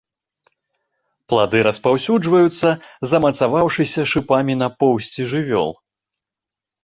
[1.33, 2.69] Плады распаўсюджваюцца,
[3.11, 5.69] замацаваўшыся шыпамі на поўсці жывёл.